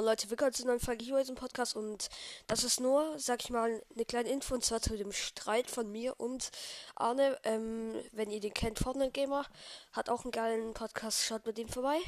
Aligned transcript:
Leute, 0.00 0.30
willkommen 0.30 0.52
zu 0.52 0.62
einer 0.62 0.72
neuen 0.72 0.80
Folge 0.80 1.04
hier 1.04 1.18
im 1.28 1.34
Podcast. 1.34 1.74
Und 1.74 2.08
das 2.46 2.62
ist 2.62 2.78
nur, 2.78 3.18
sag 3.18 3.42
ich 3.42 3.50
mal, 3.50 3.82
eine 3.94 4.04
kleine 4.04 4.28
Info 4.28 4.54
und 4.54 4.64
zwar 4.64 4.80
zu 4.80 4.96
dem 4.96 5.10
Streit 5.10 5.68
von 5.68 5.90
mir 5.90 6.14
und 6.18 6.50
Arne, 6.94 7.36
ähm, 7.42 7.94
wenn 8.12 8.30
ihr 8.30 8.40
den 8.40 8.54
kennt, 8.54 8.78
Fortnite 8.78 9.10
Gamer, 9.10 9.44
hat 9.92 10.08
auch 10.08 10.24
einen 10.24 10.30
geilen 10.30 10.72
Podcast, 10.72 11.24
schaut 11.24 11.46
mit 11.46 11.58
dem 11.58 11.68
vorbei. 11.68 11.98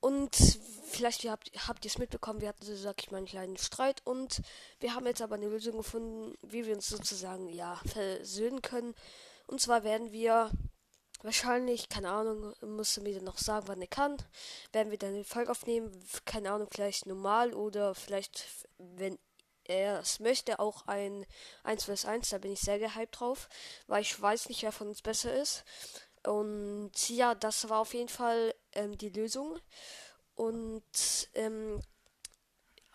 Und 0.00 0.36
vielleicht 0.84 1.24
habt, 1.24 1.50
habt 1.68 1.84
ihr 1.84 1.90
es 1.90 1.98
mitbekommen, 1.98 2.40
wir 2.40 2.48
hatten, 2.48 2.64
so, 2.64 2.74
sag 2.74 3.00
ich 3.00 3.10
mal, 3.10 3.18
einen 3.18 3.26
kleinen 3.26 3.56
Streit. 3.56 4.02
Und 4.04 4.42
wir 4.80 4.94
haben 4.94 5.06
jetzt 5.06 5.22
aber 5.22 5.36
eine 5.36 5.48
Lösung 5.48 5.76
gefunden, 5.76 6.36
wie 6.42 6.66
wir 6.66 6.74
uns 6.74 6.88
sozusagen, 6.88 7.48
ja, 7.48 7.80
versöhnen 7.86 8.62
können. 8.62 8.94
Und 9.46 9.60
zwar 9.60 9.84
werden 9.84 10.10
wir 10.12 10.50
Wahrscheinlich, 11.22 11.88
keine 11.88 12.10
Ahnung, 12.10 12.54
musste 12.60 13.00
mir 13.00 13.14
dann 13.14 13.24
noch 13.24 13.38
sagen, 13.38 13.68
wann 13.68 13.80
er 13.80 13.88
kann. 13.88 14.16
Werden 14.72 14.90
wir 14.90 14.98
dann 14.98 15.14
den 15.14 15.24
Folge 15.24 15.50
aufnehmen, 15.50 15.90
keine 16.24 16.52
Ahnung, 16.52 16.68
vielleicht 16.70 17.06
normal 17.06 17.54
oder 17.54 17.94
vielleicht, 17.94 18.46
wenn 18.78 19.18
er 19.64 20.00
es 20.00 20.20
möchte, 20.20 20.58
auch 20.58 20.86
ein 20.86 21.26
1 21.64 21.84
vs 21.84 22.04
1. 22.04 22.28
Da 22.30 22.38
bin 22.38 22.52
ich 22.52 22.60
sehr 22.60 22.78
gehypt 22.78 23.20
drauf, 23.20 23.48
weil 23.86 24.02
ich 24.02 24.20
weiß 24.20 24.48
nicht, 24.48 24.62
wer 24.62 24.72
von 24.72 24.88
uns 24.88 25.02
besser 25.02 25.34
ist. 25.34 25.64
Und 26.24 26.92
ja, 27.08 27.34
das 27.34 27.68
war 27.68 27.80
auf 27.80 27.94
jeden 27.94 28.08
Fall 28.08 28.54
ähm, 28.72 28.96
die 28.98 29.10
Lösung. 29.10 29.58
Und 30.34 30.82
ähm, 31.34 31.80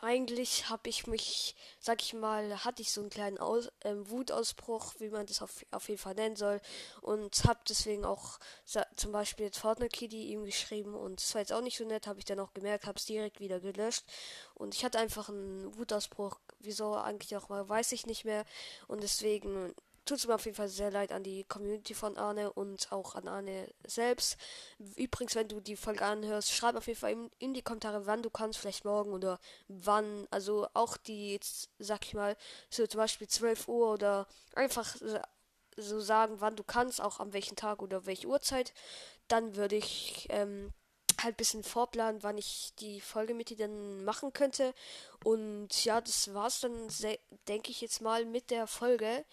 eigentlich 0.02 0.70
habe 0.70 0.90
ich 0.90 1.06
mich, 1.06 1.56
sag 1.80 2.02
ich 2.02 2.14
mal, 2.14 2.64
hatte 2.66 2.82
ich 2.82 2.92
so 2.92 3.02
einen 3.02 3.10
kleinen 3.10 3.38
Aus 3.38 3.70
ähm, 3.84 4.10
Wutausbruch, 4.10 4.96
wie 5.00 5.10
man 5.10 5.28
das 5.28 5.42
auf, 5.42 5.66
auf 5.72 5.88
jeden 5.90 6.02
Fall 6.02 6.16
nennen 6.16 6.36
soll. 6.36 6.60
Und 7.02 7.44
habe 7.46 7.60
deswegen 7.68 8.04
auch 8.04 8.40
zum 8.96 9.12
Beispiel 9.12 9.46
jetzt 9.46 9.60
Fortnite 9.60 9.96
Kitty 9.96 10.32
ihm 10.32 10.44
geschrieben. 10.44 10.96
Und 10.96 11.22
es 11.22 11.34
war 11.34 11.42
jetzt 11.42 11.54
auch 11.54 11.62
nicht 11.62 11.78
so 11.78 11.86
nett, 11.86 12.08
habe 12.08 12.20
ich 12.20 12.26
dann 12.26 12.40
auch 12.40 12.54
gemerkt, 12.54 12.88
habe 12.88 12.98
es 12.98 13.06
direkt 13.06 13.40
wieder 13.40 13.60
gelöscht. 13.60 14.04
Und 14.56 14.74
ich 14.74 14.84
hatte 14.84 15.00
einfach 15.00 15.30
einen 15.30 15.78
Wutausbruch. 15.78 16.40
Wieso 16.60 16.96
eigentlich 16.96 17.36
auch 17.38 17.50
mal, 17.50 17.68
weiß 17.68 17.92
ich 17.92 18.06
nicht 18.06 18.26
mehr. 18.26 18.46
Und 18.88 19.04
deswegen 19.04 19.74
tut 20.06 20.18
es 20.18 20.28
mir 20.28 20.36
auf 20.36 20.46
jeden 20.46 20.58
Fall 20.58 20.68
sehr 20.68 20.92
leid 20.92 21.12
an 21.12 21.24
die 21.24 21.44
Community 21.44 21.94
von 21.94 22.18
Arne 22.18 22.52
und 22.52 22.92
auch 22.92 23.16
an 23.16 23.28
Arne 23.28 23.68
selbst. 23.86 24.38
Übrigens, 24.96 25.36
wenn 25.36 25.48
du 25.48 25.60
die 25.60 25.76
Folge 25.76 26.06
anhörst, 26.06 26.52
schreib 26.52 26.76
auf 26.76 26.88
jeden 26.88 27.00
Fall 27.00 27.12
in, 27.12 27.32
in 27.40 27.54
die 27.54 27.62
Kommentare, 27.62 28.06
wann 28.06 28.24
du 28.24 28.30
kannst, 28.30 28.60
vielleicht 28.60 28.86
morgen 28.86 29.14
oder 29.14 29.40
wann. 29.68 30.28
Also 30.32 30.68
auch 30.74 30.98
die, 30.98 31.34
jetzt, 31.34 31.70
sag 31.80 32.06
ich 32.06 32.14
mal, 32.14 32.36
so 32.70 32.86
zum 32.88 32.98
Beispiel 32.98 33.28
12 33.28 33.68
Uhr 33.68 33.94
oder 33.94 34.28
einfach 34.56 34.96
so 35.78 36.00
sagen, 36.00 36.36
wann 36.40 36.56
du 36.56 36.64
kannst, 36.64 37.02
auch 37.02 37.20
an 37.20 37.34
welchem 37.34 37.56
Tag 37.56 37.82
oder 37.82 38.06
welche 38.06 38.28
Uhrzeit. 38.28 38.74
Dann 39.28 39.56
würde 39.56 39.78
ich 39.78 40.28
ähm, 40.30 40.74
halt 41.24 41.36
ein 41.36 41.38
bisschen 41.38 41.64
vorplanen, 41.64 42.24
wann 42.24 42.38
ich 42.38 42.74
die 42.80 43.02
Folge 43.02 43.34
mit 43.34 43.50
dir 43.50 43.58
dann 43.58 44.04
machen 44.04 44.34
könnte. 44.34 44.74
Und 45.24 45.86
ja, 45.86 46.02
das 46.02 46.34
war's 46.34 46.62
dann, 46.62 46.88
denke 47.48 47.72
ich 47.72 47.82
jetzt 47.82 48.02
mal 48.02 48.26
mit 48.26 48.50
der 48.50 48.68
Folge 48.68 49.26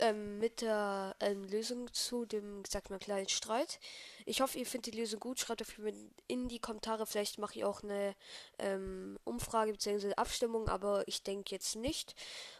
ähm, 0.00 0.38
mit 0.38 0.60
der 0.60 1.14
ähm, 1.20 1.44
Lösung 1.44 1.92
zu 1.92 2.24
dem, 2.24 2.62
sag 2.68 2.90
mal, 2.90 2.98
kleinen 2.98 3.28
Streit. 3.28 3.78
Ich 4.26 4.40
hoffe, 4.40 4.58
ihr 4.58 4.66
findet 4.66 4.94
die 4.94 4.98
Lösung 4.98 5.20
gut. 5.20 5.38
Schreibt 5.38 5.60
dafür 5.60 5.92
in 6.26 6.48
die 6.48 6.58
Kommentare. 6.58 7.06
Vielleicht 7.06 7.38
mache 7.38 7.58
ich 7.58 7.64
auch 7.64 7.82
eine 7.82 8.14
ähm, 8.58 9.18
Umfrage 9.24 9.72
bzw. 9.72 10.14
Abstimmung, 10.14 10.68
aber 10.68 11.06
ich 11.06 11.22
denke 11.22 11.54
jetzt 11.54 11.76
nicht. 11.76 12.14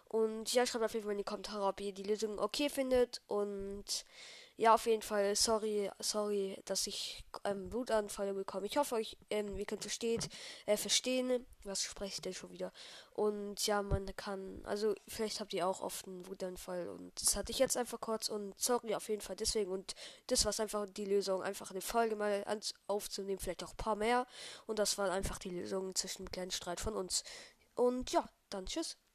Und 0.09 0.53
ja, 0.53 0.67
schreibt 0.67 0.85
auf 0.85 0.93
jeden 0.93 1.05
Fall 1.05 1.13
in 1.13 1.19
die 1.19 1.25
Kommentare, 1.25 1.67
ob 1.67 1.81
ihr 1.81 1.93
die 1.93 2.03
Lösung 2.03 2.39
okay 2.39 2.69
findet. 2.69 3.21
Und 3.27 4.05
ja, 4.61 4.75
auf 4.75 4.85
jeden 4.85 5.01
Fall, 5.01 5.35
sorry, 5.37 5.91
sorry, 6.01 6.61
dass 6.67 6.87
ich 6.87 7.25
ähm, 7.45 7.71
Blutanfall 7.71 8.35
bekomme. 8.35 8.67
Ich 8.67 8.77
hoffe, 8.77 8.97
euch, 8.97 9.17
ähm, 9.31 9.57
ihr 9.57 9.65
könnt 9.65 9.81
versteht, 9.81 10.29
äh, 10.67 10.77
verstehen, 10.77 11.47
was 11.65 11.83
spreche 11.83 12.17
ich 12.17 12.21
denn 12.21 12.35
schon 12.35 12.53
wieder. 12.53 12.71
Und 13.15 13.67
ja, 13.67 13.81
man 13.81 14.15
kann, 14.17 14.61
also 14.67 14.95
vielleicht 15.09 15.41
habt 15.41 15.55
ihr 15.55 15.67
auch 15.67 15.81
oft 15.81 16.07
einen 16.07 16.27
Wutanfall 16.27 16.91
und 16.91 17.19
das 17.23 17.37
hatte 17.37 17.53
ich 17.53 17.59
jetzt 17.59 17.79
einfach 17.79 18.01
kurz 18.01 18.29
und 18.29 18.53
sorry 18.61 18.95
auf 18.95 19.09
jeden 19.09 19.23
Fall 19.23 19.37
deswegen. 19.37 19.71
Und 19.71 19.95
das 20.27 20.45
war 20.45 20.53
einfach 20.61 20.87
die 20.91 21.07
Lösung, 21.07 21.43
einfach 21.43 21.71
eine 21.71 21.81
Folge 21.81 22.15
mal 22.15 22.45
aufzunehmen, 22.87 23.39
vielleicht 23.39 23.65
auch 23.65 23.71
ein 23.71 23.79
paar 23.79 23.97
mehr. 23.97 24.27
Und 24.67 24.79
das 24.79 24.99
war 24.99 25.11
einfach 25.11 25.39
die 25.39 25.59
Lösung 25.59 25.95
zwischen 25.95 26.27
dem 26.27 26.33
kleinen 26.33 26.51
Streit 26.51 26.81
von 26.81 26.97
uns. 26.97 27.25
Und 27.77 28.13
ja, 28.13 28.29
dann 28.51 28.67
tschüss. 28.67 28.99